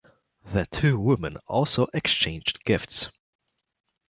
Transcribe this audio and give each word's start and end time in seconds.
The 0.51 0.65
two 0.65 0.99
women 0.99 1.37
also 1.45 1.85
exchanged 1.93 2.63
gifts. 2.63 3.11